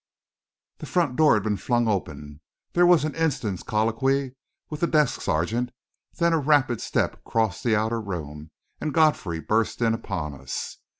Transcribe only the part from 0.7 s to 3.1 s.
The front door had been flung open; there was